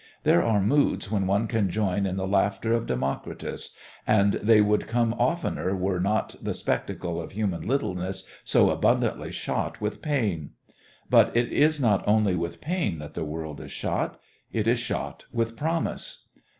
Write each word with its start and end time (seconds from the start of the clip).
There 0.23 0.43
are 0.43 0.59
moods 0.59 1.11
when 1.11 1.27
one 1.27 1.45
can 1.45 1.69
join 1.69 2.07
in 2.07 2.17
the 2.17 2.25
laughter 2.27 2.73
of 2.73 2.87
Democritus; 2.87 3.75
and 4.07 4.33
they 4.41 4.59
would 4.59 4.87
come 4.87 5.13
oftener 5.13 5.75
were 5.75 5.99
not 5.99 6.33
the 6.41 6.55
spectacle 6.55 7.21
of 7.21 7.33
human 7.33 7.67
littleness 7.67 8.23
so 8.43 8.71
abundantly 8.71 9.31
shot 9.31 9.79
with 9.79 10.01
pain. 10.01 10.53
But 11.11 11.37
it 11.37 11.51
is 11.51 11.79
not 11.79 12.03
only 12.07 12.33
with 12.35 12.61
pain 12.61 12.97
that 12.97 13.13
the 13.13 13.23
world 13.23 13.61
is 13.61 13.71
shot 13.71 14.19
it 14.51 14.67
is 14.67 14.79
shot 14.79 15.25
with 15.31 15.55
promise. 15.55 16.25